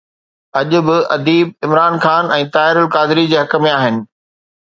[0.59, 3.95] اڄ به اديب عمران خان ۽ طاهر القادري جي حق ۾ آهن.